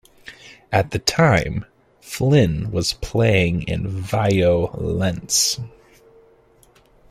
[0.71, 1.63] At the time,
[2.01, 5.59] Flynn was playing in Vio-Lence.